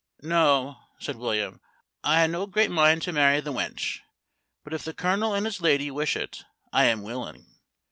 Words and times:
"No," 0.23 0.77
said 0.97 1.15
William, 1.17 1.61
"I 2.03 2.25
ha' 2.25 2.27
no 2.27 2.47
great 2.47 2.71
mind 2.71 3.03
to 3.03 3.11
marry 3.13 3.39
the 3.39 3.53
wench: 3.53 3.99
but 4.63 4.73
if 4.73 4.83
the 4.83 4.95
Colonel 4.95 5.35
and 5.35 5.45
his 5.45 5.61
lady 5.61 5.91
wish 5.91 6.15
it, 6.15 6.43
I 6.73 6.85
am 6.85 7.03
willing. 7.03 7.45